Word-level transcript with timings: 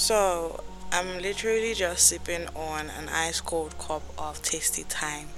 So, 0.00 0.64
I'm 0.92 1.20
literally 1.20 1.74
just 1.74 2.08
sipping 2.08 2.46
on 2.56 2.88
an 2.88 3.10
ice 3.10 3.42
cold 3.42 3.76
cup 3.78 4.02
of 4.16 4.40
tasty 4.40 4.84
time 4.84 5.28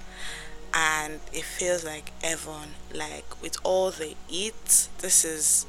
and 0.72 1.14
it 1.32 1.42
feels 1.42 1.84
like 1.84 2.12
heaven 2.22 2.76
like 2.94 3.42
with 3.42 3.56
all 3.64 3.90
the 3.90 4.14
heat 4.28 4.88
this 4.98 5.24
is 5.24 5.66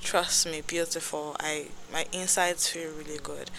trust 0.00 0.46
me 0.46 0.62
beautiful 0.66 1.36
i 1.40 1.66
my 1.92 2.06
insides 2.12 2.68
feel 2.68 2.90
really 2.92 3.18
good 3.22 3.50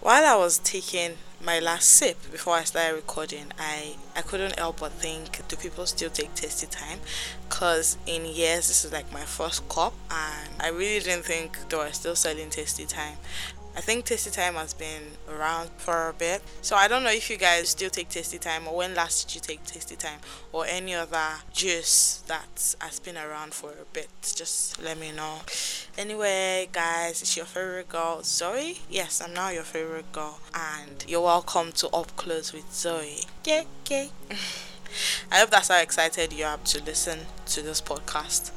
while 0.00 0.26
i 0.26 0.36
was 0.36 0.58
taking 0.58 1.12
my 1.40 1.60
last 1.60 1.88
sip 1.88 2.16
before 2.32 2.54
I 2.54 2.64
started 2.64 2.96
recording, 2.96 3.46
I 3.58 3.94
I 4.16 4.22
couldn't 4.22 4.58
help 4.58 4.80
but 4.80 4.92
think, 4.92 5.46
do 5.48 5.56
people 5.56 5.86
still 5.86 6.10
take 6.10 6.34
tasty 6.34 6.66
time? 6.66 6.98
Cause 7.48 7.96
in 8.06 8.26
years 8.26 8.68
this 8.68 8.84
is 8.84 8.92
like 8.92 9.12
my 9.12 9.22
first 9.22 9.68
cup, 9.68 9.94
and 10.10 10.48
I 10.58 10.68
really 10.68 10.98
didn't 11.04 11.24
think 11.24 11.68
they 11.68 11.76
were 11.76 11.92
still 11.92 12.16
selling 12.16 12.50
tasty 12.50 12.86
time. 12.86 13.18
I 13.78 13.80
think 13.80 14.06
Tasty 14.06 14.30
Time 14.30 14.54
has 14.54 14.74
been 14.74 15.02
around 15.30 15.70
for 15.76 16.08
a 16.08 16.12
bit. 16.12 16.42
So 16.62 16.74
I 16.74 16.88
don't 16.88 17.04
know 17.04 17.12
if 17.12 17.30
you 17.30 17.36
guys 17.36 17.68
still 17.68 17.90
take 17.90 18.08
Tasty 18.08 18.36
Time 18.36 18.66
or 18.66 18.74
when 18.74 18.92
last 18.92 19.28
did 19.28 19.36
you 19.36 19.40
take 19.40 19.64
Tasty 19.64 19.94
Time 19.94 20.18
or 20.50 20.66
any 20.66 20.94
other 20.94 21.28
juice 21.52 22.24
that 22.26 22.74
has 22.80 22.98
been 22.98 23.16
around 23.16 23.54
for 23.54 23.70
a 23.70 23.84
bit. 23.92 24.08
Just 24.34 24.82
let 24.82 24.98
me 24.98 25.12
know. 25.12 25.42
Anyway, 25.96 26.68
guys, 26.72 27.22
it's 27.22 27.36
your 27.36 27.46
favorite 27.46 27.88
girl, 27.88 28.20
Zoe. 28.24 28.80
Yes, 28.90 29.22
I'm 29.24 29.32
now 29.32 29.50
your 29.50 29.62
favorite 29.62 30.10
girl. 30.10 30.40
And 30.52 31.04
you're 31.06 31.20
welcome 31.20 31.70
to 31.74 31.88
Up 31.90 32.16
Close 32.16 32.52
with 32.52 32.74
Zoe. 32.74 33.20
Yeah, 33.44 33.62
yeah. 33.88 34.06
I 35.30 35.38
hope 35.38 35.50
that's 35.50 35.68
how 35.68 35.78
excited 35.78 36.32
you 36.32 36.46
are 36.46 36.56
to 36.56 36.82
listen 36.82 37.20
to 37.46 37.62
this 37.62 37.80
podcast. 37.80 38.50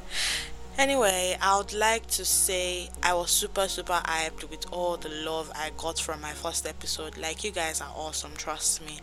Anyway, 0.82 1.38
I 1.40 1.58
would 1.58 1.74
like 1.74 2.08
to 2.08 2.26
say 2.26 2.90
I 3.04 3.14
was 3.14 3.30
super 3.30 3.68
super 3.68 4.02
hyped 4.04 4.50
with 4.50 4.66
all 4.74 4.98
the 4.98 5.10
love 5.10 5.52
I 5.54 5.70
got 5.78 6.00
from 6.00 6.22
my 6.22 6.32
first 6.32 6.66
episode. 6.66 7.20
Like 7.20 7.44
you 7.44 7.52
guys 7.52 7.82
are 7.82 7.94
awesome, 7.96 8.32
trust 8.36 8.84
me. 8.84 8.98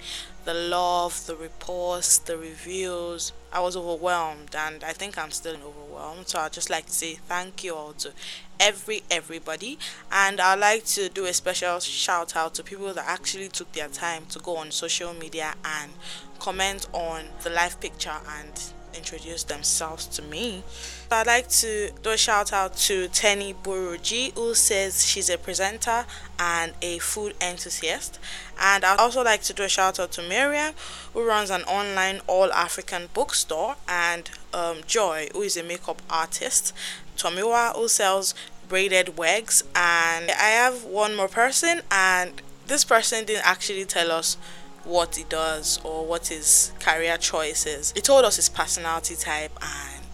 The 0.44 0.54
love, 0.54 1.24
the 1.26 1.36
reports, 1.36 2.18
the 2.18 2.36
reviews. 2.36 3.32
I 3.52 3.60
was 3.60 3.76
overwhelmed 3.76 4.56
and 4.56 4.82
I 4.82 4.92
think 4.92 5.16
I'm 5.16 5.30
still 5.30 5.54
overwhelmed. 5.54 6.26
So 6.26 6.40
I'd 6.40 6.52
just 6.52 6.68
like 6.68 6.86
to 6.86 6.92
say 6.92 7.14
thank 7.14 7.62
you 7.62 7.76
all 7.76 7.92
to 7.92 8.10
every 8.58 9.04
everybody 9.08 9.78
and 10.10 10.40
I'd 10.40 10.58
like 10.58 10.84
to 10.86 11.08
do 11.08 11.26
a 11.26 11.32
special 11.32 11.78
shout 11.78 12.34
out 12.34 12.54
to 12.54 12.64
people 12.64 12.92
that 12.92 13.06
actually 13.06 13.50
took 13.50 13.70
their 13.70 13.86
time 13.86 14.26
to 14.30 14.40
go 14.40 14.56
on 14.56 14.72
social 14.72 15.14
media 15.14 15.54
and 15.64 15.92
comment 16.40 16.88
on 16.92 17.26
the 17.44 17.50
live 17.50 17.80
picture 17.80 18.18
and 18.40 18.72
introduce 18.98 19.44
themselves 19.44 20.06
to 20.06 20.22
me. 20.22 20.62
I'd 21.10 21.26
like 21.26 21.48
to 21.48 21.90
do 22.02 22.10
a 22.10 22.16
shout 22.18 22.52
out 22.52 22.76
to 22.88 23.08
Tenny 23.08 23.54
Buruji, 23.54 24.34
who 24.34 24.54
says 24.54 25.06
she's 25.06 25.30
a 25.30 25.38
presenter 25.38 26.04
and 26.38 26.72
a 26.82 26.98
food 26.98 27.34
enthusiast. 27.40 28.18
And 28.60 28.84
I'd 28.84 28.98
also 28.98 29.22
like 29.24 29.42
to 29.42 29.54
do 29.54 29.62
a 29.62 29.68
shout 29.68 29.98
out 29.98 30.12
to 30.12 30.22
Miriam, 30.22 30.74
who 31.14 31.26
runs 31.26 31.50
an 31.50 31.62
online 31.62 32.20
all 32.26 32.52
African 32.52 33.08
bookstore, 33.14 33.76
and 33.88 34.28
um, 34.52 34.78
Joy, 34.86 35.28
who 35.32 35.42
is 35.42 35.56
a 35.56 35.62
makeup 35.62 36.02
artist. 36.10 36.74
Tomiwa, 37.16 37.74
who 37.74 37.88
sells 37.88 38.34
braided 38.68 39.16
wigs. 39.16 39.62
And 39.74 40.30
I 40.30 40.50
have 40.62 40.84
one 40.84 41.16
more 41.16 41.28
person, 41.28 41.82
and 41.90 42.42
this 42.66 42.84
person 42.84 43.24
didn't 43.24 43.46
actually 43.46 43.84
tell 43.86 44.12
us 44.12 44.36
what 44.84 45.16
he 45.16 45.24
does 45.24 45.80
or 45.84 46.06
what 46.06 46.28
his 46.28 46.72
career 46.80 47.16
choice 47.16 47.66
is. 47.66 47.92
He 47.92 48.00
told 48.00 48.24
us 48.24 48.36
his 48.36 48.48
personality 48.48 49.16
type 49.16 49.52
and 49.60 50.04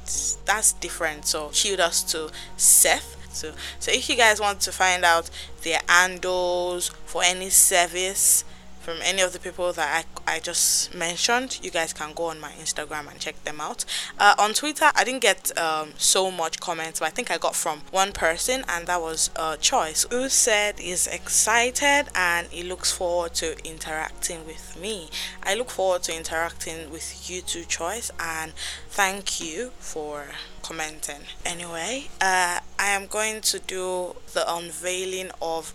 that's 0.45 0.73
different. 0.75 1.27
So 1.27 1.51
shield 1.53 1.81
us 1.81 2.03
to 2.13 2.31
Seth. 2.57 3.17
So 3.33 3.53
so 3.79 3.91
if 3.91 4.09
you 4.09 4.17
guys 4.17 4.41
want 4.41 4.61
to 4.61 4.73
find 4.73 5.05
out 5.05 5.31
their 5.63 5.81
handles 5.89 6.89
for 7.07 7.23
any 7.25 7.51
service 7.51 8.45
from 8.85 8.99
any 9.03 9.23
of 9.23 9.33
the 9.33 9.39
people 9.39 9.73
that 9.73 10.05
I, 10.27 10.35
I 10.37 10.41
just 10.41 10.95
mentioned, 10.95 11.59
you 11.63 11.71
guys 11.71 11.95
can 11.95 12.13
go 12.13 12.25
on 12.25 12.39
my 12.39 12.51
Instagram 12.53 13.11
and 13.11 13.19
check 13.19 13.43
them 13.45 13.59
out. 13.59 13.87
Uh, 14.19 14.35
on 14.39 14.53
Twitter, 14.53 14.93
I 14.95 15.05
didn't 15.05 15.23
get 15.23 15.57
um, 15.59 15.95
so 15.97 16.31
much 16.31 16.61
comments, 16.61 17.01
but 17.01 17.07
I 17.07 17.11
think 17.11 17.31
I 17.31 17.39
got 17.39 17.57
from 17.57 17.81
one 17.91 18.13
person, 18.13 18.63
and 18.69 18.87
that 18.87 19.01
was 19.01 19.31
uh, 19.37 19.57
Choice, 19.57 20.05
who 20.11 20.29
said 20.29 20.79
he's 20.79 21.07
excited 21.07 22.09
and 22.15 22.47
he 22.49 22.63
looks 22.63 22.93
forward 22.93 23.33
to 23.37 23.57
interacting 23.67 24.45
with 24.47 24.79
me. 24.79 25.09
I 25.43 25.55
look 25.55 25.71
forward 25.71 26.03
to 26.05 26.15
interacting 26.15 26.91
with 26.91 27.31
you 27.31 27.41
too, 27.41 27.65
Choice, 27.65 28.11
and 28.21 28.53
thank 28.91 29.41
you 29.41 29.71
for 29.79 30.27
commenting. 30.63 31.23
Anyway, 31.47 32.09
uh, 32.21 32.61
I 32.79 32.89
am 32.89 33.07
going 33.07 33.41
to 33.43 33.59
do 33.61 34.17
the 34.35 34.45
unveiling 34.47 35.31
of 35.41 35.73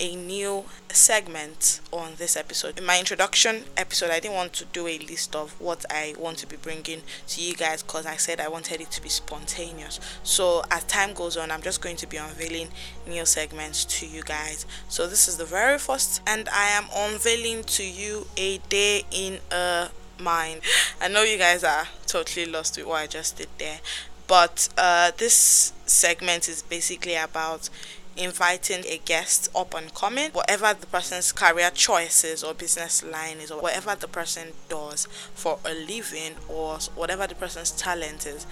a 0.00 0.16
new 0.16 0.64
segment 0.90 1.80
on 1.92 2.12
this 2.16 2.36
episode. 2.36 2.78
In 2.78 2.84
my 2.84 2.98
introduction 2.98 3.64
episode, 3.76 4.10
I 4.10 4.20
didn't 4.20 4.34
want 4.34 4.52
to 4.54 4.64
do 4.66 4.86
a 4.86 4.98
list 4.98 5.34
of 5.36 5.58
what 5.60 5.84
I 5.90 6.14
want 6.18 6.38
to 6.38 6.46
be 6.46 6.56
bringing 6.56 7.02
to 7.28 7.42
you 7.42 7.54
guys 7.54 7.82
because 7.82 8.06
I 8.06 8.16
said 8.16 8.40
I 8.40 8.48
wanted 8.48 8.80
it 8.80 8.90
to 8.92 9.02
be 9.02 9.08
spontaneous. 9.08 10.00
So, 10.22 10.62
as 10.70 10.84
time 10.84 11.14
goes 11.14 11.36
on, 11.36 11.50
I'm 11.50 11.62
just 11.62 11.80
going 11.80 11.96
to 11.96 12.06
be 12.06 12.16
unveiling 12.16 12.68
new 13.06 13.24
segments 13.26 13.84
to 14.00 14.06
you 14.06 14.22
guys. 14.22 14.66
So, 14.88 15.06
this 15.06 15.28
is 15.28 15.36
the 15.36 15.44
very 15.44 15.78
first, 15.78 16.22
and 16.26 16.48
I 16.48 16.68
am 16.68 16.84
unveiling 16.94 17.64
to 17.64 17.84
you 17.84 18.26
a 18.36 18.58
day 18.68 19.04
in 19.10 19.40
a 19.50 19.88
mind. 20.18 20.60
I 21.00 21.08
know 21.08 21.22
you 21.22 21.38
guys 21.38 21.64
are 21.64 21.88
totally 22.06 22.46
lost 22.46 22.76
with 22.76 22.86
what 22.86 23.02
I 23.02 23.06
just 23.06 23.36
did 23.36 23.48
there, 23.58 23.80
but 24.26 24.68
uh, 24.78 25.12
this 25.16 25.72
segment 25.86 26.48
is 26.48 26.62
basically 26.62 27.16
about 27.16 27.68
inviting 28.16 28.84
a 28.86 28.98
guest 29.04 29.48
up 29.54 29.74
and 29.74 29.94
coming, 29.94 30.30
whatever 30.30 30.74
the 30.74 30.86
person's 30.86 31.32
career 31.32 31.70
choices 31.70 32.44
or 32.44 32.54
business 32.54 33.02
line 33.02 33.38
is, 33.38 33.50
or 33.50 33.60
whatever 33.60 33.94
the 33.94 34.08
person 34.08 34.48
does 34.68 35.06
for 35.34 35.58
a 35.64 35.74
living, 35.74 36.34
or 36.48 36.78
whatever 36.94 37.26
the 37.26 37.34
person's 37.34 37.70
talent 37.70 38.26
is. 38.26 38.46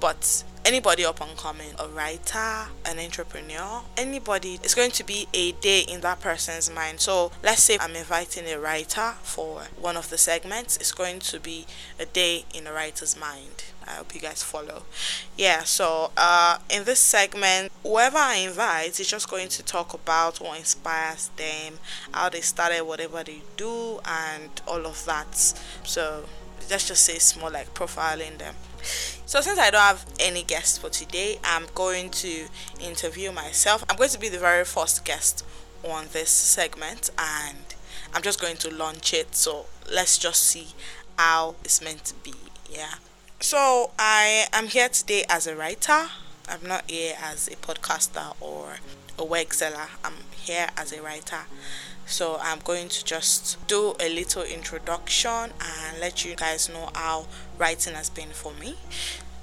But 0.00 0.44
anybody 0.64 1.04
up 1.04 1.20
and 1.20 1.36
coming, 1.36 1.70
a 1.78 1.88
writer, 1.88 2.68
an 2.84 2.98
entrepreneur, 3.00 3.82
anybody, 3.96 4.60
it's 4.62 4.74
going 4.74 4.92
to 4.92 5.04
be 5.04 5.26
a 5.34 5.52
day 5.52 5.80
in 5.80 6.02
that 6.02 6.20
person's 6.20 6.70
mind. 6.70 7.00
So 7.00 7.32
let's 7.42 7.64
say 7.64 7.78
I'm 7.80 7.96
inviting 7.96 8.46
a 8.46 8.60
writer 8.60 9.14
for 9.22 9.62
one 9.80 9.96
of 9.96 10.08
the 10.10 10.18
segments, 10.18 10.76
it's 10.76 10.92
going 10.92 11.18
to 11.20 11.40
be 11.40 11.66
a 11.98 12.06
day 12.06 12.44
in 12.54 12.66
a 12.66 12.72
writer's 12.72 13.18
mind. 13.18 13.64
I 13.88 13.92
hope 13.94 14.14
you 14.14 14.20
guys 14.20 14.42
follow. 14.42 14.82
Yeah, 15.36 15.64
so 15.64 16.10
uh, 16.16 16.58
in 16.68 16.84
this 16.84 17.00
segment, 17.00 17.72
whoever 17.82 18.18
I 18.18 18.36
invite 18.36 19.00
is 19.00 19.08
just 19.08 19.30
going 19.30 19.48
to 19.48 19.62
talk 19.62 19.94
about 19.94 20.40
what 20.40 20.58
inspires 20.58 21.30
them, 21.36 21.78
how 22.12 22.28
they 22.28 22.40
started 22.42 22.82
whatever 22.82 23.22
they 23.24 23.42
do, 23.56 24.00
and 24.04 24.50
all 24.66 24.86
of 24.86 25.04
that. 25.06 25.34
So 25.84 26.24
let's 26.70 26.86
just 26.88 27.04
say 27.04 27.14
it's 27.14 27.38
more 27.38 27.50
like 27.50 27.72
profiling 27.74 28.38
them. 28.38 28.54
So 29.26 29.40
since 29.40 29.58
I 29.58 29.70
don't 29.70 29.80
have 29.80 30.06
any 30.20 30.42
guests 30.42 30.78
for 30.78 30.90
today, 30.90 31.38
I'm 31.44 31.66
going 31.74 32.10
to 32.10 32.46
interview 32.80 33.32
myself. 33.32 33.84
I'm 33.88 33.96
going 33.96 34.10
to 34.10 34.18
be 34.18 34.28
the 34.28 34.38
very 34.38 34.64
first 34.64 35.04
guest 35.04 35.44
on 35.84 36.06
this 36.12 36.30
segment 36.30 37.10
and 37.18 37.74
I'm 38.14 38.22
just 38.22 38.40
going 38.40 38.56
to 38.58 38.74
launch 38.74 39.12
it. 39.14 39.34
So 39.34 39.66
let's 39.92 40.18
just 40.18 40.42
see 40.42 40.68
how 41.18 41.56
it's 41.64 41.82
meant 41.82 42.04
to 42.06 42.14
be. 42.14 42.34
Yeah. 42.70 42.94
So 43.40 43.92
I 43.96 44.46
am 44.52 44.66
here 44.66 44.88
today 44.88 45.24
as 45.28 45.46
a 45.46 45.54
writer. 45.54 46.08
I'm 46.48 46.66
not 46.66 46.90
here 46.90 47.14
as 47.22 47.46
a 47.46 47.52
podcaster 47.52 48.34
or 48.40 48.78
a 49.16 49.24
web 49.24 49.52
seller. 49.52 49.86
I'm 50.02 50.24
here 50.36 50.66
as 50.76 50.92
a 50.92 51.00
writer. 51.00 51.42
So 52.04 52.38
I'm 52.42 52.58
going 52.58 52.88
to 52.88 53.04
just 53.04 53.64
do 53.68 53.94
a 54.00 54.12
little 54.12 54.42
introduction 54.42 55.30
and 55.30 56.00
let 56.00 56.24
you 56.24 56.34
guys 56.34 56.68
know 56.68 56.90
how 56.96 57.26
writing 57.58 57.94
has 57.94 58.10
been 58.10 58.30
for 58.30 58.52
me. 58.54 58.74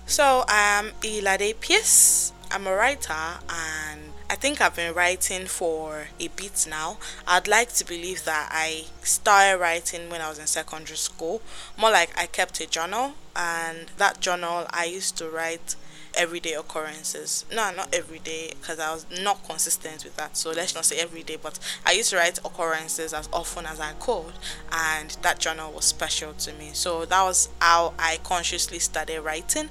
So 0.06 0.44
I'm 0.50 0.90
Ilade 1.02 1.62
Pierce. 1.62 2.34
I'm 2.52 2.68
a 2.68 2.76
writer 2.76 3.40
and 3.50 4.12
I 4.36 4.38
think 4.38 4.60
I've 4.60 4.76
been 4.76 4.94
writing 4.94 5.46
for 5.46 6.08
a 6.20 6.28
bit 6.28 6.68
now. 6.70 6.98
I'd 7.26 7.48
like 7.48 7.72
to 7.76 7.86
believe 7.86 8.26
that 8.26 8.50
I 8.52 8.84
started 9.02 9.62
writing 9.62 10.10
when 10.10 10.20
I 10.20 10.28
was 10.28 10.40
in 10.40 10.46
secondary 10.46 10.98
school. 10.98 11.42
More 11.78 11.90
like 11.90 12.10
I 12.20 12.26
kept 12.26 12.60
a 12.60 12.68
journal, 12.68 13.14
and 13.34 13.88
that 13.96 14.20
journal 14.20 14.68
I 14.72 14.86
used 14.88 15.16
to 15.20 15.30
write 15.30 15.78
everyday 16.16 16.52
occurrences. 16.52 17.46
No, 17.50 17.72
not 17.74 17.96
every 17.96 18.20
day 18.20 18.52
because 18.60 18.78
I 18.78 18.92
was 18.92 19.06
not 19.22 19.42
consistent 19.48 20.04
with 20.04 20.18
that. 20.18 20.36
So 20.36 20.52
let's 20.52 20.76
not 20.76 20.84
say 20.84 20.98
every 20.98 21.24
day, 21.24 21.38
but 21.42 21.58
I 21.86 21.94
used 21.94 22.10
to 22.10 22.18
write 22.18 22.38
occurrences 22.40 23.14
as 23.14 23.30
often 23.32 23.66
as 23.66 23.80
I 23.80 23.94
could, 23.94 24.34
and 24.70 25.12
that 25.22 25.40
journal 25.40 25.72
was 25.72 25.86
special 25.86 26.34
to 26.34 26.52
me. 26.52 26.72
So 26.74 27.06
that 27.06 27.24
was 27.24 27.48
how 27.62 27.94
I 27.98 28.20
consciously 28.22 28.80
started 28.80 29.22
writing 29.22 29.70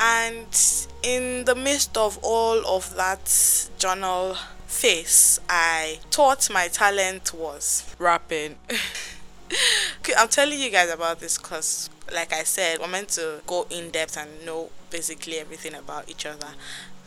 and 0.00 0.86
in 1.02 1.44
the 1.44 1.54
midst 1.54 1.96
of 1.98 2.18
all 2.22 2.66
of 2.66 2.94
that 2.96 3.68
journal 3.78 4.34
phase, 4.66 5.38
I 5.48 5.98
thought 6.10 6.48
my 6.50 6.68
talent 6.68 7.34
was 7.34 7.94
rapping. 7.98 8.56
I'm 10.16 10.28
telling 10.28 10.58
you 10.58 10.70
guys 10.70 10.90
about 10.90 11.20
this 11.20 11.36
because, 11.36 11.90
like 12.14 12.32
I 12.32 12.44
said, 12.44 12.78
we're 12.80 12.88
meant 12.88 13.10
to 13.10 13.42
go 13.46 13.66
in 13.68 13.90
depth 13.90 14.16
and 14.16 14.30
know 14.46 14.70
basically 14.90 15.34
everything 15.38 15.74
about 15.74 16.08
each 16.08 16.24
other. 16.24 16.48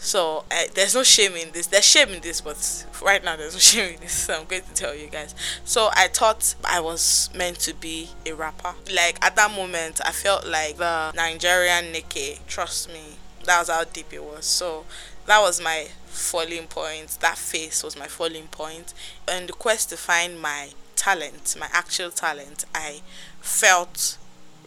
So 0.04 0.44
there's 0.76 0.94
no 0.94 1.04
shame 1.04 1.38
in 1.38 1.52
this. 1.54 1.68
There's 1.68 1.86
shame 1.86 2.10
in 2.10 2.22
this, 2.22 2.42
but 2.42 2.86
right 3.02 3.24
now 3.24 3.38
there's 3.38 3.54
no 3.54 3.60
shame 3.72 3.94
in 3.96 4.02
this. 4.02 4.12
So 4.12 4.34
I'm 4.34 4.46
going 4.46 4.64
to 4.64 4.74
tell 4.74 4.94
you 4.94 5.08
guys. 5.08 5.34
So 5.64 5.90
I 5.94 6.10
thought 6.10 6.56
I 6.66 6.82
was 6.82 7.30
meant 7.34 7.60
to 7.62 7.74
be 7.74 8.10
a 8.26 8.34
rapper. 8.34 8.74
Like 8.94 9.24
at 9.26 9.38
that 9.38 9.52
moment, 9.52 10.02
I 10.06 10.12
felt 10.12 10.46
like 10.46 10.76
the 10.76 11.14
Nigerian 11.14 11.94
Nicki. 11.94 12.40
Trust 12.48 12.90
me, 12.90 13.16
that 13.46 13.60
was 13.60 13.70
how 13.70 13.86
deep 13.86 14.12
it 14.12 14.24
was. 14.24 14.46
So 14.46 14.84
that 15.26 15.40
was 15.40 15.62
my 15.62 15.88
falling 16.08 16.68
point. 16.68 17.18
That 17.22 17.38
face 17.38 17.82
was 17.82 17.98
my 17.98 18.08
falling 18.08 18.48
point. 18.48 18.94
And 19.26 19.48
the 19.48 19.54
quest 19.54 19.90
to 19.90 19.98
find 19.98 20.40
my 20.40 20.72
talent, 20.98 21.56
my 21.58 21.70
actual 21.72 22.12
talent, 22.12 22.66
I 22.76 23.02
felt 23.40 24.18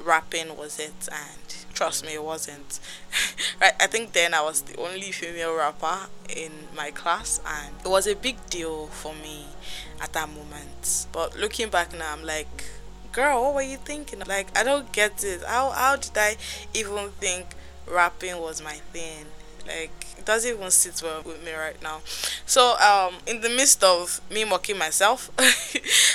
rapping 0.02 0.56
was 0.56 0.78
it 0.78 1.08
and 1.10 1.45
trust 1.76 2.04
me 2.04 2.14
it 2.14 2.24
wasn't. 2.24 2.80
Right 3.60 3.74
i 3.78 3.86
think 3.86 4.12
then 4.12 4.34
i 4.34 4.42
was 4.42 4.62
the 4.62 4.76
only 4.76 5.12
female 5.12 5.54
rapper 5.56 6.08
in 6.28 6.52
my 6.76 6.90
class 6.90 7.40
and 7.46 7.74
it 7.84 7.88
was 7.88 8.06
a 8.06 8.14
big 8.16 8.36
deal 8.50 8.86
for 8.88 9.14
me 9.14 9.46
at 10.00 10.12
that 10.14 10.28
moment. 10.28 11.06
But 11.12 11.38
looking 11.38 11.68
back 11.68 11.92
now 11.96 12.12
i'm 12.12 12.24
like 12.24 12.64
girl 13.12 13.42
what 13.44 13.54
were 13.54 13.62
you 13.62 13.76
thinking? 13.76 14.22
Like 14.26 14.48
i 14.58 14.62
don't 14.62 14.90
get 14.92 15.22
it. 15.24 15.42
How, 15.46 15.70
how 15.70 15.96
did 15.96 16.16
i 16.16 16.36
even 16.74 17.10
think 17.20 17.46
rapping 17.86 18.38
was 18.40 18.62
my 18.62 18.74
thing? 18.92 19.26
Like 19.66 19.92
it 20.18 20.24
doesn't 20.24 20.50
even 20.56 20.70
sit 20.70 21.00
well 21.02 21.22
with 21.24 21.44
me 21.44 21.52
right 21.52 21.80
now. 21.82 22.00
So 22.46 22.76
um 22.78 23.14
in 23.26 23.40
the 23.40 23.48
midst 23.50 23.82
of 23.84 24.20
me 24.30 24.44
mocking 24.44 24.78
myself 24.78 25.30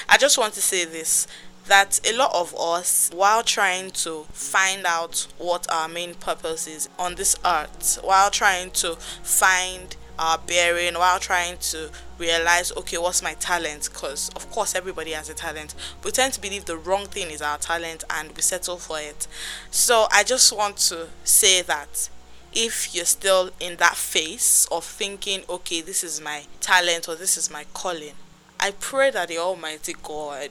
i 0.10 0.18
just 0.18 0.38
want 0.38 0.54
to 0.54 0.62
say 0.62 0.86
this 0.86 1.28
that 1.68 2.00
a 2.06 2.16
lot 2.16 2.32
of 2.34 2.56
us 2.60 3.10
while 3.14 3.44
trying 3.44 3.92
to 3.92 4.26
find 4.32 4.86
out 4.86 5.28
what 5.38 5.70
our 5.72 5.88
main 5.88 6.14
purpose 6.16 6.68
is 6.68 6.90
on 6.98 7.16
this 7.16 7.36
earth 7.46 8.00
while 8.04 8.30
trying 8.30 8.72
to 8.72 8.96
find 9.24 9.96
our 10.20 10.38
bearing 10.38 10.94
while 10.94 11.20
trying 11.20 11.58
to 11.58 11.90
realize 12.20 12.72
okay 12.78 12.98
what's 12.98 13.24
my 13.24 13.34
talent? 13.36 13.90
Because 13.92 14.30
of 14.36 14.50
course 14.52 14.76
everybody 14.76 15.12
has 15.12 15.30
a 15.30 15.34
talent. 15.34 15.74
We 16.04 16.12
tend 16.12 16.34
to 16.34 16.42
believe 16.42 16.66
the 16.66 16.78
wrong 16.78 17.06
thing 17.06 17.32
is 17.32 17.42
our 17.42 17.58
talent 17.58 18.04
and 18.10 18.32
we 18.36 18.42
settle 18.42 18.78
for 18.78 19.00
it. 19.00 19.28
So 19.72 20.08
i 20.12 20.24
just 20.24 20.56
want 20.56 20.78
to 20.78 21.08
say 21.24 21.62
that 21.64 22.10
if 22.54 22.94
you're 22.94 23.06
still 23.06 23.50
in 23.60 23.78
that 23.78 23.96
phase 23.96 24.68
of 24.72 24.84
thinking, 24.84 25.44
okay, 25.50 25.82
this 25.82 26.04
is 26.04 26.20
my 26.20 26.44
talent 26.60 27.08
or 27.08 27.16
this 27.16 27.38
is 27.38 27.50
my 27.50 27.66
calling, 27.74 28.14
I 28.60 28.72
pray 28.72 29.10
that 29.12 29.30
the 29.30 29.38
Almighty 29.38 29.96
God 30.04 30.50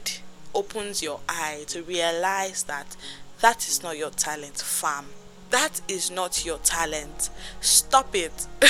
opens 0.55 1.03
your 1.03 1.21
eye 1.29 1.65
to 1.69 1.83
realize 1.83 2.65
that 2.65 2.97
that 3.41 3.69
is 3.69 3.83
not 3.83 3.97
your 3.97 4.11
talent, 4.11 4.57
fam. 4.57 5.07
That 5.51 5.81
is 5.89 6.11
not 6.11 6.45
your 6.45 6.59
talent. 6.59 7.31
Stop 7.61 8.15
it. 8.15 8.47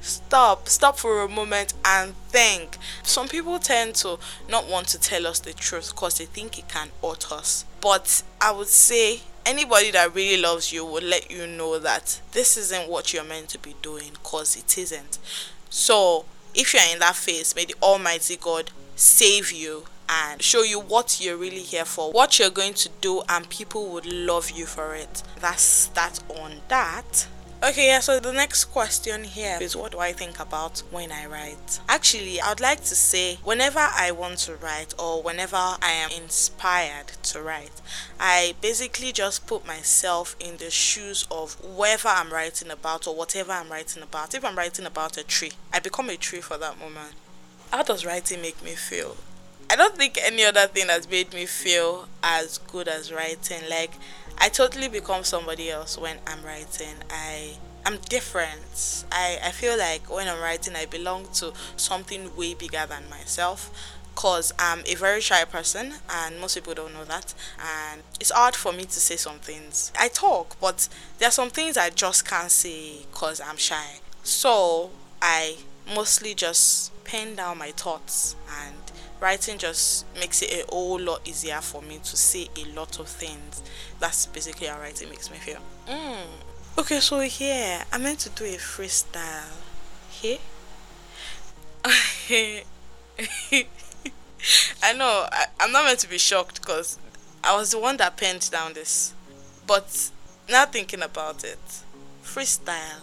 stop 0.00 0.68
stop 0.68 0.98
for 0.98 1.22
a 1.22 1.28
moment 1.28 1.72
and 1.84 2.12
think 2.28 2.76
some 3.04 3.28
people 3.28 3.60
tend 3.60 3.94
to 3.94 4.18
not 4.48 4.66
want 4.68 4.88
to 4.88 4.98
tell 4.98 5.28
us 5.28 5.38
the 5.38 5.52
truth 5.52 5.90
because 5.94 6.18
they 6.18 6.24
think 6.24 6.58
it 6.58 6.68
can 6.68 6.88
hurt 7.00 7.30
us 7.30 7.64
but 7.80 8.24
i 8.40 8.50
would 8.50 8.66
say 8.66 9.20
anybody 9.46 9.90
that 9.90 10.14
really 10.14 10.40
loves 10.40 10.72
you 10.72 10.84
will 10.84 11.02
let 11.02 11.30
you 11.30 11.46
know 11.46 11.78
that 11.78 12.20
this 12.32 12.56
isn't 12.56 12.88
what 12.88 13.12
you're 13.12 13.24
meant 13.24 13.48
to 13.50 13.58
be 13.58 13.74
doing 13.82 14.10
because 14.12 14.56
it 14.56 14.78
isn't. 14.78 15.18
So, 15.70 16.24
if 16.54 16.72
you're 16.72 16.82
in 16.92 17.00
that 17.00 17.16
phase, 17.16 17.54
may 17.54 17.64
the 17.64 17.74
Almighty 17.82 18.36
God 18.36 18.70
save 18.96 19.52
you 19.52 19.84
and 20.08 20.42
show 20.42 20.62
you 20.62 20.80
what 20.80 21.20
you're 21.20 21.36
really 21.36 21.60
here 21.60 21.84
for, 21.84 22.12
what 22.12 22.38
you're 22.38 22.50
going 22.50 22.74
to 22.74 22.88
do, 23.00 23.22
and 23.28 23.48
people 23.48 23.88
would 23.90 24.06
love 24.06 24.50
you 24.50 24.66
for 24.66 24.94
it. 24.94 25.22
That's 25.40 25.86
that 25.88 26.20
on 26.28 26.60
that. 26.68 27.26
Okay, 27.66 27.86
yeah, 27.86 28.00
so 28.00 28.20
the 28.20 28.30
next 28.32 28.66
question 28.66 29.24
here 29.24 29.56
is 29.58 29.74
what 29.74 29.92
do 29.92 29.98
I 29.98 30.12
think 30.12 30.38
about 30.38 30.82
when 30.90 31.10
I 31.10 31.24
write? 31.24 31.80
Actually, 31.88 32.38
I 32.38 32.50
would 32.50 32.60
like 32.60 32.80
to 32.80 32.94
say 32.94 33.38
whenever 33.42 33.78
I 33.78 34.10
want 34.10 34.36
to 34.40 34.56
write 34.56 34.92
or 34.98 35.22
whenever 35.22 35.56
I 35.56 35.92
am 35.92 36.10
inspired 36.10 37.06
to 37.22 37.40
write, 37.40 37.80
I 38.20 38.54
basically 38.60 39.12
just 39.12 39.46
put 39.46 39.66
myself 39.66 40.36
in 40.38 40.58
the 40.58 40.68
shoes 40.68 41.26
of 41.30 41.54
whatever 41.64 42.08
I'm 42.08 42.30
writing 42.30 42.70
about 42.70 43.06
or 43.06 43.14
whatever 43.14 43.52
I'm 43.52 43.70
writing 43.70 44.02
about. 44.02 44.34
If 44.34 44.44
I'm 44.44 44.58
writing 44.58 44.84
about 44.84 45.16
a 45.16 45.24
tree, 45.24 45.52
I 45.72 45.78
become 45.78 46.10
a 46.10 46.18
tree 46.18 46.42
for 46.42 46.58
that 46.58 46.78
moment. 46.78 47.14
How 47.70 47.82
does 47.82 48.04
writing 48.04 48.42
make 48.42 48.62
me 48.62 48.74
feel? 48.74 49.16
I 49.74 49.76
don't 49.76 49.96
think 49.96 50.20
any 50.22 50.44
other 50.44 50.68
thing 50.68 50.86
has 50.86 51.10
made 51.10 51.34
me 51.34 51.46
feel 51.46 52.06
as 52.22 52.58
good 52.58 52.86
as 52.86 53.12
writing. 53.12 53.68
Like, 53.68 53.90
I 54.38 54.48
totally 54.48 54.86
become 54.86 55.24
somebody 55.24 55.68
else 55.68 55.98
when 55.98 56.18
I'm 56.28 56.44
writing. 56.44 56.94
I 57.10 57.56
I'm 57.84 57.96
different. 58.08 59.04
I, 59.10 59.40
I 59.42 59.50
feel 59.50 59.76
like 59.76 60.08
when 60.08 60.28
I'm 60.28 60.40
writing, 60.40 60.76
I 60.76 60.86
belong 60.86 61.26
to 61.40 61.52
something 61.76 62.36
way 62.36 62.54
bigger 62.54 62.84
than 62.88 63.10
myself 63.10 63.98
because 64.14 64.52
I'm 64.60 64.84
a 64.86 64.94
very 64.94 65.20
shy 65.20 65.44
person 65.44 65.94
and 66.08 66.40
most 66.40 66.54
people 66.54 66.74
don't 66.74 66.94
know 66.94 67.04
that. 67.06 67.34
And 67.58 68.02
it's 68.20 68.30
hard 68.30 68.54
for 68.54 68.72
me 68.72 68.84
to 68.84 69.00
say 69.00 69.16
some 69.16 69.40
things. 69.40 69.90
I 69.98 70.06
talk, 70.06 70.56
but 70.60 70.88
there 71.18 71.26
are 71.26 71.32
some 71.32 71.50
things 71.50 71.76
I 71.76 71.90
just 71.90 72.24
can't 72.24 72.52
say 72.52 73.06
because 73.10 73.40
I'm 73.40 73.56
shy. 73.56 73.96
So 74.22 74.90
I 75.20 75.56
mostly 75.92 76.32
just 76.34 76.92
pen 77.02 77.34
down 77.34 77.58
my 77.58 77.72
thoughts 77.72 78.36
and 78.62 78.83
writing 79.24 79.56
just 79.56 80.04
makes 80.20 80.42
it 80.42 80.52
a 80.52 80.70
whole 80.70 81.00
lot 81.00 81.26
easier 81.26 81.58
for 81.62 81.80
me 81.80 81.98
to 82.04 82.14
say 82.14 82.46
a 82.58 82.64
lot 82.74 82.98
of 83.00 83.08
things. 83.08 83.62
That's 83.98 84.26
basically 84.26 84.66
how 84.66 84.78
writing 84.78 85.08
makes 85.08 85.30
me 85.30 85.38
feel. 85.38 85.60
Mm. 85.88 86.26
Okay, 86.78 87.00
so 87.00 87.20
here 87.20 87.82
I 87.90 87.96
meant 87.96 88.18
to 88.20 88.28
do 88.28 88.44
a 88.44 88.58
freestyle. 88.58 89.50
Here. 90.10 90.38
I 94.82 94.92
know 94.92 95.26
I, 95.32 95.46
I'm 95.58 95.72
not 95.72 95.86
meant 95.86 96.00
to 96.00 96.08
be 96.08 96.18
shocked 96.18 96.60
because 96.60 96.98
I 97.42 97.56
was 97.56 97.70
the 97.70 97.78
one 97.78 97.96
that 97.96 98.18
penned 98.18 98.50
down 98.50 98.74
this, 98.74 99.14
but 99.66 100.10
now 100.50 100.66
thinking 100.66 101.02
about 101.02 101.44
it, 101.44 101.58
freestyle. 102.22 103.00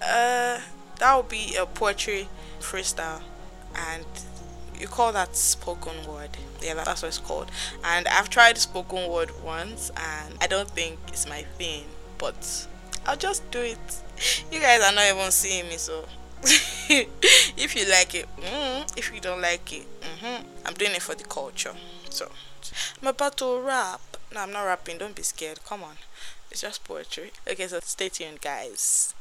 Uh, 0.00 0.60
that 0.98 1.14
would 1.16 1.28
be 1.28 1.56
a 1.56 1.66
poetry 1.66 2.28
freestyle, 2.60 3.20
and 3.74 4.06
you 4.80 4.86
call 4.86 5.12
that 5.12 5.36
spoken 5.36 5.94
word. 6.06 6.30
Yeah, 6.62 6.74
that's 6.74 7.02
what 7.02 7.08
it's 7.08 7.18
called. 7.18 7.50
And 7.84 8.06
I've 8.08 8.30
tried 8.30 8.58
spoken 8.58 9.10
word 9.10 9.30
once, 9.42 9.90
and 9.96 10.34
I 10.40 10.46
don't 10.46 10.70
think 10.70 10.98
it's 11.08 11.28
my 11.28 11.42
thing, 11.56 11.84
but 12.18 12.66
I'll 13.06 13.16
just 13.16 13.48
do 13.50 13.60
it. 13.60 14.02
You 14.50 14.60
guys 14.60 14.82
are 14.82 14.92
not 14.92 15.04
even 15.08 15.30
seeing 15.30 15.68
me, 15.68 15.76
so 15.76 16.04
if 16.42 17.76
you 17.76 17.90
like 17.90 18.14
it, 18.14 18.26
mm, 18.38 18.98
if 18.98 19.12
you 19.14 19.20
don't 19.20 19.40
like 19.40 19.72
it, 19.72 19.86
mm-hmm, 20.00 20.46
I'm 20.66 20.74
doing 20.74 20.92
it 20.92 21.02
for 21.02 21.14
the 21.14 21.24
culture. 21.24 21.74
So 22.10 22.30
I'm 23.00 23.08
about 23.08 23.36
to 23.38 23.60
rap. 23.60 24.00
No, 24.34 24.40
I'm 24.40 24.52
not 24.52 24.64
rapping. 24.64 24.98
Don't 24.98 25.14
be 25.14 25.22
scared. 25.22 25.64
Come 25.64 25.82
on, 25.82 25.96
it's 26.50 26.60
just 26.60 26.84
poetry. 26.84 27.32
Okay, 27.50 27.66
so 27.66 27.80
stay 27.80 28.08
tuned, 28.08 28.40
guys. 28.40 29.14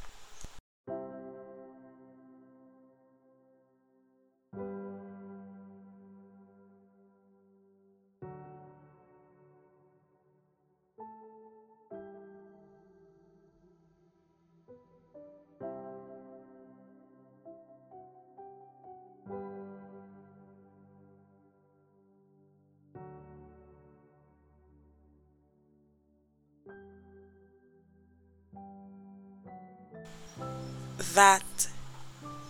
That 31.18 31.68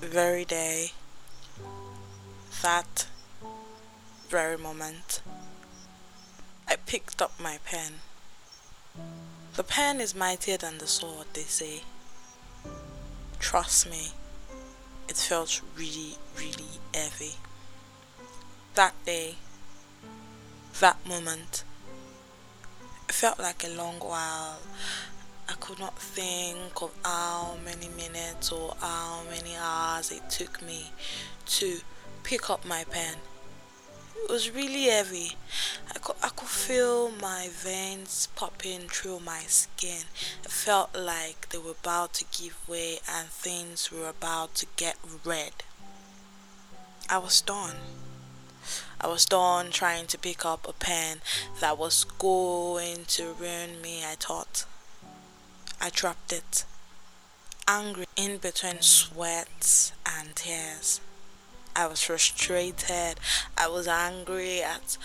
very 0.02 0.46
day, 0.46 0.92
that 2.62 3.08
very 4.30 4.58
moment, 4.58 5.22
I 6.68 6.76
picked 6.76 7.22
up 7.22 7.32
my 7.40 7.60
pen. 7.66 7.94
The 9.56 9.64
pen 9.64 10.02
is 10.02 10.14
mightier 10.14 10.58
than 10.58 10.80
the 10.80 10.88
sword, 10.88 11.28
they 11.34 11.44
say. 11.44 11.84
Trust 13.40 13.90
me, 13.90 14.12
it 15.08 15.16
felt 15.16 15.62
really, 15.78 16.16
really 16.38 16.80
heavy. 16.94 17.36
That 18.76 18.94
day, 19.06 19.36
that 20.80 21.08
moment, 21.08 21.64
it 23.08 23.16
felt 23.16 23.40
like 23.40 23.64
a 23.64 23.70
long 23.70 24.00
while 24.00 24.60
I 25.50 25.54
could 25.54 25.80
not 25.80 25.98
think 25.98 26.82
of 26.82 26.92
how 27.04 27.56
many 27.64 27.88
minutes 27.90 28.52
or 28.52 28.76
how 28.82 29.24
many 29.30 29.56
hours 29.56 30.12
it 30.12 30.30
took 30.30 30.62
me 30.62 30.92
to 31.46 31.80
pick 32.24 32.50
up 32.50 32.66
my 32.66 32.84
pen. 32.84 33.16
It 34.24 34.30
was 34.30 34.52
really 34.52 34.86
heavy. 34.86 35.38
I 35.90 36.00
could, 36.00 36.18
I 36.22 36.30
could 36.30 36.50
feel 36.50 37.12
my 37.12 37.48
veins 37.50 38.28
popping 38.36 38.90
through 38.90 39.22
my 39.22 39.40
skin. 39.48 40.04
It 40.44 40.52
felt 40.52 40.94
like 40.94 41.50
they 41.50 41.58
were 41.58 41.72
about 41.72 42.14
to 42.16 42.26
give 42.38 42.68
way 42.68 43.00
and 43.10 43.30
things 43.30 43.90
were 43.90 44.10
about 44.10 44.54
to 44.56 44.66
get 44.76 44.98
red. 45.24 45.64
I 47.10 47.20
was 47.20 47.40
done. 47.40 47.78
I 49.00 49.08
was 49.08 49.26
done 49.26 49.72
trying 49.72 50.08
to 50.08 50.18
pick 50.18 50.46
up 50.46 50.68
a 50.68 50.74
pen 50.74 51.22
that 51.62 51.78
was 51.78 52.04
going 52.04 53.06
to 53.08 53.34
ruin 53.40 53.82
me, 53.82 54.04
I 54.04 54.16
thought. 54.16 54.66
I 55.80 55.90
dropped 55.90 56.34
it, 56.34 56.66
angry 57.68 58.06
in 58.16 58.38
between 58.38 58.82
sweat 58.82 59.92
and 60.06 60.36
tears. 60.36 61.02
I 61.76 61.86
was 61.86 62.02
frustrated. 62.02 63.20
I 63.56 63.68
was 63.68 63.88
angry 63.88 64.64
at 64.64 64.98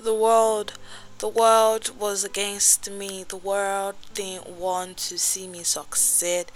the 0.00 0.14
world. 0.14 0.72
The 1.18 1.28
world 1.28 1.90
was 1.98 2.24
against 2.24 2.90
me. 2.90 3.24
The 3.24 3.36
world 3.36 3.96
didn't 4.14 4.48
want 4.48 4.96
to 5.08 5.18
see 5.18 5.46
me 5.46 5.64
succeed 5.64 6.46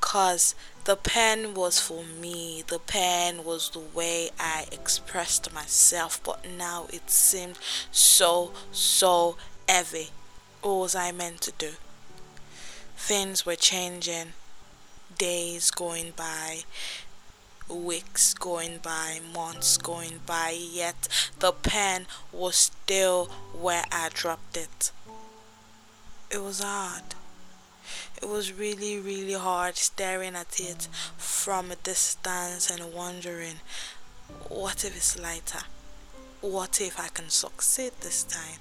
because 0.00 0.54
the 0.84 0.96
pen 0.96 1.52
was 1.52 1.78
for 1.80 2.02
me. 2.04 2.62
The 2.66 2.78
pen 2.78 3.44
was 3.44 3.70
the 3.70 3.80
way 3.80 4.30
I 4.40 4.66
expressed 4.72 5.52
myself. 5.52 6.20
But 6.24 6.46
now 6.56 6.86
it 6.90 7.10
seemed 7.10 7.58
so, 7.90 8.52
so 8.72 9.36
heavy. 9.68 10.10
What 10.62 10.74
was 10.76 10.94
I 10.94 11.12
meant 11.12 11.42
to 11.42 11.52
do? 11.52 11.72
Things 12.96 13.44
were 13.44 13.56
changing. 13.56 14.32
Days 15.16 15.70
going 15.70 16.12
by 16.16 16.64
weeks 17.68 18.34
going 18.34 18.78
by, 18.78 19.20
months 19.32 19.76
going 19.76 20.20
by, 20.26 20.50
yet 20.50 21.08
the 21.38 21.52
pen 21.52 22.06
was 22.32 22.56
still 22.56 23.26
where 23.58 23.84
I 23.90 24.10
dropped 24.12 24.56
it. 24.56 24.92
It 26.30 26.42
was 26.42 26.60
hard. 26.60 27.14
It 28.20 28.28
was 28.28 28.52
really, 28.52 28.98
really 28.98 29.34
hard 29.34 29.76
staring 29.76 30.34
at 30.34 30.60
it 30.60 30.88
from 31.16 31.70
a 31.70 31.76
distance 31.76 32.70
and 32.70 32.92
wondering, 32.92 33.56
what 34.48 34.84
if 34.84 34.96
it's 34.96 35.18
lighter? 35.18 35.64
What 36.40 36.80
if 36.80 36.98
I 37.00 37.08
can 37.08 37.30
succeed 37.30 37.92
this 38.00 38.24
time? 38.24 38.60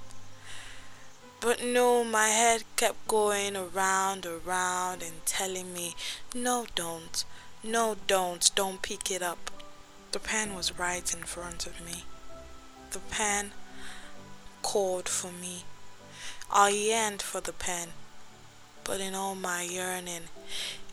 But 1.43 1.61
no, 1.61 2.05
my 2.05 2.29
head 2.29 2.63
kept 2.77 3.05
going 3.05 3.57
around, 3.57 4.25
around, 4.25 5.03
and 5.03 5.25
telling 5.25 5.73
me, 5.73 5.93
no, 6.33 6.67
don't. 6.73 7.25
No, 7.61 7.97
don't. 8.07 8.49
Don't 8.55 8.81
pick 8.81 9.11
it 9.11 9.21
up. 9.21 9.51
The 10.13 10.19
pen 10.19 10.55
was 10.55 10.79
right 10.79 11.13
in 11.13 11.23
front 11.23 11.67
of 11.67 11.85
me. 11.85 12.05
The 12.91 12.99
pen 12.99 13.51
called 14.61 15.09
for 15.09 15.33
me. 15.33 15.65
I 16.49 16.69
yearned 16.69 17.21
for 17.21 17.41
the 17.41 17.51
pen. 17.51 17.89
But 18.85 19.01
in 19.01 19.13
all 19.13 19.35
my 19.35 19.63
yearning, 19.63 20.29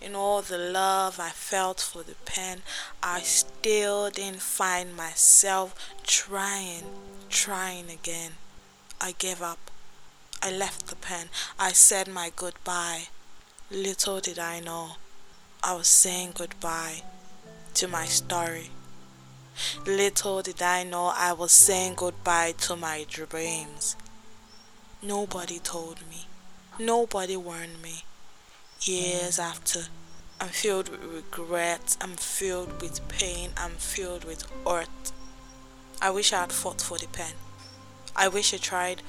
in 0.01 0.17
all 0.17 0.43
the 0.43 0.59
love 0.59 1.21
I 1.21 1.31
felt 1.31 1.79
for 1.79 2.03
the 2.03 2.17
pen, 2.25 2.63
I 3.01 3.21
still 3.21 4.11
didn't 4.11 4.43
find 4.43 4.97
myself 4.97 5.93
trying, 6.03 6.87
trying 7.29 7.89
again. 7.89 8.33
I 9.01 9.13
gave 9.13 9.41
up. 9.41 9.71
I 10.43 10.51
left 10.51 10.87
the 10.87 10.97
pen. 10.97 11.29
I 11.59 11.73
said 11.73 12.09
my 12.09 12.33
goodbye. 12.35 13.09
Little 13.71 14.21
did 14.21 14.39
I 14.39 14.61
know 14.61 14.93
I 15.63 15.75
was 15.75 15.89
saying 15.89 16.33
goodbye 16.35 17.03
to 17.75 17.87
my 17.87 18.07
story. 18.07 18.71
Little 19.87 20.41
did 20.41 20.63
I 20.63 20.83
know 20.83 21.13
I 21.15 21.35
was 21.35 21.53
saying 21.53 21.95
goodbye 21.97 22.55
to 22.61 22.75
my 22.75 23.05
dreams. 23.07 23.97
Nobody 25.03 25.59
told 25.59 25.99
me. 26.09 26.27
Nobody 26.79 27.37
warned 27.37 27.83
me. 27.83 28.05
Years 28.81 29.39
after, 29.39 29.89
I'm 30.41 30.49
filled 30.49 30.89
with 30.89 31.05
regret. 31.05 31.99
I'm 32.01 32.17
filled 32.17 32.81
with 32.81 33.07
pain. 33.09 33.51
I'm 33.59 33.73
filled 33.73 34.25
with 34.25 34.47
hurt. 34.67 35.13
I 36.01 36.09
wish 36.09 36.33
I 36.33 36.41
had 36.41 36.53
fought 36.53 36.81
for 36.81 36.97
the 36.97 37.09
pen. 37.09 37.35
I 38.17 38.29
wish 38.29 38.55
I 38.55 38.57
tried 38.57 39.03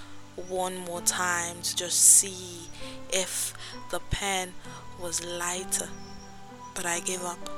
one 0.48 0.78
more 0.78 1.02
time 1.02 1.62
to 1.62 1.76
just 1.76 2.00
see 2.00 2.70
if 3.12 3.54
the 3.90 4.00
pen 4.10 4.54
was 5.02 5.24
lighter. 5.24 5.90
But 6.74 6.86
I 6.86 7.00
gave 7.02 7.24
up, 7.24 7.50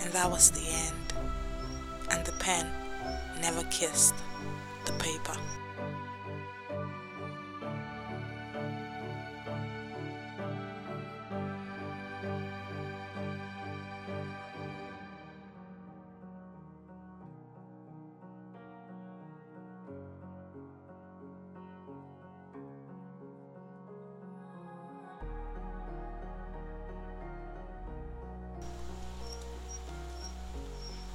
and 0.00 0.12
that 0.12 0.30
was 0.30 0.50
the 0.50 0.66
end. 0.68 1.14
And 2.10 2.24
the 2.26 2.32
pen 2.32 2.66
never 3.40 3.62
kissed 3.64 4.14
the 4.84 4.92
paper. 4.92 5.36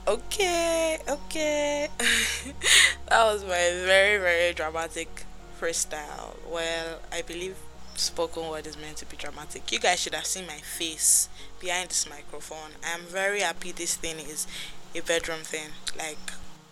Okay 0.07 0.99
okay. 1.07 1.87
That 3.09 3.25
was 3.31 3.43
my 3.43 3.49
very 3.85 4.17
very 4.17 4.53
dramatic 4.53 5.25
freestyle. 5.59 6.35
Well 6.49 6.99
i 7.11 7.21
believe 7.21 7.55
spoken 7.95 8.49
word 8.49 8.67
is 8.67 8.77
meant 8.77 8.97
to 8.97 9.05
be 9.05 9.17
dramatic. 9.17 9.71
You 9.71 9.79
guys 9.79 9.99
should 9.99 10.15
have 10.15 10.25
seen 10.25 10.47
my 10.47 10.57
face 10.57 11.29
behind 11.59 11.89
this 11.89 12.09
microphone. 12.09 12.71
I'm 12.83 13.01
very 13.01 13.39
happy 13.41 13.71
this 13.71 13.95
thing 13.95 14.17
is 14.19 14.47
a 14.93 15.01
bedroom 15.01 15.41
thing. 15.41 15.69
Like 15.97 16.17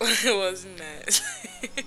it 0.00 0.36
was 0.36 0.66
nice. 0.66 1.22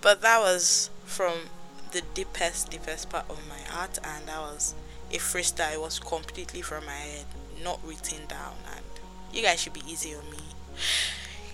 But 0.00 0.22
that 0.22 0.40
was 0.40 0.90
from 1.04 1.50
the 1.92 2.02
deepest 2.14 2.70
deepest 2.70 3.10
part 3.10 3.26
of 3.30 3.48
my 3.48 3.58
heart 3.72 3.98
and 4.02 4.26
that 4.28 4.40
was 4.40 4.74
a 5.10 5.18
freestyle. 5.18 5.74
It 5.74 5.80
was 5.80 5.98
completely 5.98 6.62
from 6.62 6.86
my 6.86 6.92
head 6.92 7.26
not 7.62 7.80
written 7.84 8.26
down 8.26 8.54
and 8.74 8.84
you 9.32 9.42
guys 9.42 9.60
should 9.60 9.72
be 9.72 9.82
easy 9.86 10.14
on 10.14 10.30
me. 10.30 10.38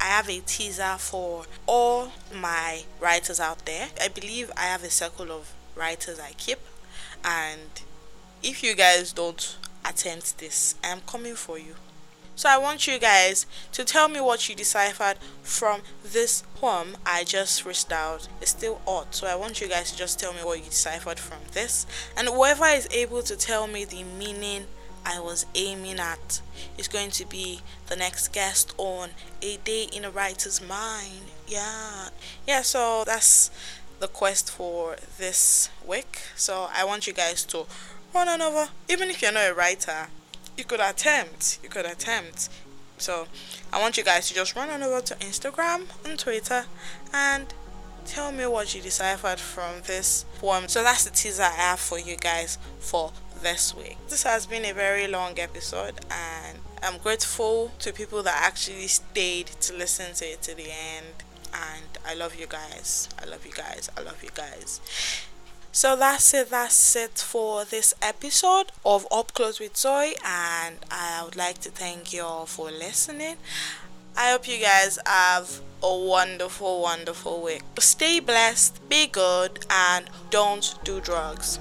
I 0.01 0.05
have 0.05 0.29
a 0.29 0.41
teaser 0.41 0.97
for 0.99 1.45
all 1.67 2.13
my 2.35 2.83
writers 3.01 3.41
out 3.41 3.65
there. 3.65 3.89
I 4.01 4.09
believe 4.09 4.51
I 4.57 4.63
have 4.65 4.85
a 4.85 4.91
circle 4.91 5.33
of 5.33 5.53
writers 5.77 6.21
I 6.21 6.33
keep, 6.37 6.59
and 7.25 7.83
if 8.43 8.63
you 8.63 8.75
guys 8.75 9.13
don't 9.13 9.57
attempt 9.85 10.39
this, 10.39 10.75
I'm 10.85 11.01
coming 11.01 11.35
for 11.35 11.59
you. 11.59 11.75
So 12.37 12.49
I 12.49 12.59
want 12.59 12.89
you 12.89 12.99
guys 12.99 13.47
to 13.73 13.85
tell 13.85 14.09
me 14.09 14.21
what 14.21 14.49
you 14.49 14.57
deciphered 14.57 15.19
from 15.43 15.83
this 16.03 16.43
poem 16.57 16.97
I 17.07 17.23
just 17.23 17.65
freestyled. 17.65 18.27
It's 18.41 18.51
still 18.51 18.81
odd, 18.87 19.15
so 19.15 19.29
I 19.29 19.37
want 19.37 19.61
you 19.61 19.69
guys 19.69 19.93
to 19.93 19.97
just 19.97 20.19
tell 20.19 20.33
me 20.33 20.41
what 20.41 20.59
you 20.59 20.65
deciphered 20.65 21.21
from 21.21 21.39
this. 21.53 21.87
And 22.17 22.29
whoever 22.29 22.67
is 22.67 22.89
able 22.91 23.23
to 23.23 23.37
tell 23.37 23.69
me 23.69 23.85
the 23.85 24.03
meaning 24.03 24.67
I 25.05 25.21
was 25.21 25.47
aiming 25.55 25.99
at 25.99 26.41
is 26.79 26.89
going 26.89 27.11
to 27.13 27.27
be 27.27 27.61
the 27.87 27.97
next 27.97 28.33
guest 28.33 28.75
on 28.79 29.11
A 29.43 29.57
Day 29.59 29.89
in 29.93 30.05
a 30.05 30.11
Writer's 30.11 30.61
Mind. 30.67 31.27
Yeah. 31.47 32.09
Yeah, 32.47 32.63
so 32.63 33.05
that's 33.05 33.51
the 34.01 34.09
quest 34.09 34.51
for 34.51 34.97
this 35.19 35.71
week. 35.87 36.21
So 36.37 36.69
I 36.75 36.85
want 36.85 37.07
you 37.07 37.13
guys 37.13 37.45
to 37.45 37.67
run 38.15 38.29
on 38.29 38.41
over. 38.43 38.69
Even 38.89 39.11
if 39.11 39.23
you're 39.23 39.33
not 39.33 39.51
a 39.51 39.55
writer, 39.55 40.09
you 40.57 40.65
could 40.65 40.81
attempt. 40.81 41.59
You 41.63 41.69
could 41.69 41.87
attempt. 41.87 42.49
So 42.99 43.27
I 43.73 43.81
want 43.81 43.97
you 43.97 44.05
guys 44.05 44.29
to 44.29 44.35
just 44.35 44.55
run 44.55 44.71
on 44.71 44.83
over 44.83 45.01
to 45.01 45.15
Instagram 45.17 45.87
and 46.05 46.19
Twitter 46.19 46.65
and 47.13 47.53
tell 48.07 48.33
me 48.33 48.47
what 48.47 48.75
you 48.75 48.83
deciphered 48.83 49.41
from 49.41 49.83
this 49.87 50.25
poem. 50.39 50.69
So 50.69 50.83
that's 50.83 51.05
the 51.05 51.11
teaser 51.11 51.43
I 51.43 51.51
have 51.51 51.81
for 51.81 51.99
you 51.99 52.17
guys 52.17 52.59
for 52.79 53.13
this 53.45 53.77
week. 53.77 53.99
This 54.09 54.23
has 54.23 54.47
been 54.47 54.65
a 54.65 54.73
very 54.73 55.07
long 55.07 55.39
episode, 55.39 56.01
and 56.11 56.59
I'm 56.83 56.99
grateful 56.99 57.73
to 57.81 57.93
people 57.93 58.23
that 58.23 58.41
actually 58.43 58.89
stayed 58.89 59.47
to 59.47 59.77
listen 59.77 60.15
to 60.15 60.25
it 60.25 60.43
to 60.43 60.57
the 60.57 60.71
end. 60.71 61.23
And 61.53 61.99
I 62.05 62.15
love 62.15 62.35
you 62.35 62.47
guys. 62.47 63.09
I 63.23 63.27
love 63.27 63.45
you 63.47 63.53
guys. 63.53 63.91
I 63.97 64.01
love 64.01 64.25
you 64.25 64.31
guys. 64.35 64.81
So 65.73 65.95
that's 65.95 66.33
it. 66.33 66.49
That's 66.51 66.97
it 66.97 67.19
for 67.19 67.67
this 67.67 67.95
episode 68.01 68.73
of 68.85 69.07
Up 69.11 69.35
Close 69.35 69.61
with 69.61 69.77
Zoe, 69.77 70.15
and 70.25 70.77
I 70.91 71.23
would 71.23 71.37
like 71.37 71.59
to 71.59 71.71
thank 71.71 72.15
you 72.15 72.23
all 72.23 72.47
for 72.47 72.71
listening. 72.71 73.37
I 74.17 74.31
hope 74.31 74.49
you 74.49 74.59
guys 74.59 74.99
have 75.05 75.61
a 75.83 75.95
wonderful, 75.95 76.81
wonderful 76.81 77.43
week. 77.43 77.63
Stay 77.79 78.21
blessed, 78.21 78.89
be 78.89 79.07
good, 79.07 79.67
and 79.69 80.09
don't 80.31 80.79
do 80.83 81.01
drugs. 81.01 81.59